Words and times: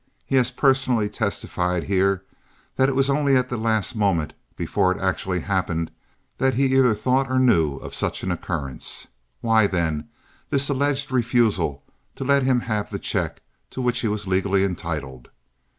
He 0.25 0.35
has 0.37 0.49
personally 0.49 1.09
testified 1.09 1.83
here 1.83 2.23
that 2.75 2.89
it 2.89 2.95
was 2.95 3.07
only 3.07 3.37
at 3.37 3.49
the 3.49 3.55
last 3.55 3.95
moment 3.95 4.33
before 4.55 4.91
it 4.91 4.99
actually 4.99 5.41
happened 5.41 5.91
that 6.39 6.55
he 6.55 6.75
either 6.75 6.95
thought 6.95 7.29
or 7.29 7.37
knew 7.37 7.75
of 7.77 7.93
such 7.93 8.23
an 8.23 8.31
occurrence. 8.31 9.05
Why, 9.41 9.67
then, 9.67 10.09
this 10.49 10.67
alleged 10.69 11.11
refusal 11.11 11.83
to 12.15 12.23
let 12.23 12.41
him 12.41 12.61
have 12.61 12.89
the 12.89 12.97
check 12.97 13.43
to 13.69 13.79
which 13.79 13.99
he 13.99 14.07
was 14.07 14.25
legally 14.25 14.63
entitled? 14.63 15.29